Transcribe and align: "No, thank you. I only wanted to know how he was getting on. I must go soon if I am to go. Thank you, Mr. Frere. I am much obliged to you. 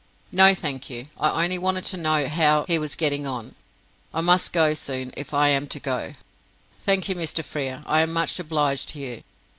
"No, 0.31 0.55
thank 0.55 0.89
you. 0.89 1.09
I 1.19 1.43
only 1.43 1.59
wanted 1.59 1.85
to 1.85 1.95
know 1.97 2.27
how 2.27 2.65
he 2.67 2.79
was 2.79 2.95
getting 2.95 3.27
on. 3.27 3.53
I 4.15 4.21
must 4.21 4.51
go 4.51 4.73
soon 4.73 5.13
if 5.15 5.31
I 5.31 5.49
am 5.49 5.67
to 5.67 5.79
go. 5.79 6.13
Thank 6.79 7.07
you, 7.07 7.13
Mr. 7.13 7.45
Frere. 7.45 7.83
I 7.85 8.01
am 8.01 8.11
much 8.11 8.39
obliged 8.39 8.89
to 8.89 8.99
you. 8.99 9.21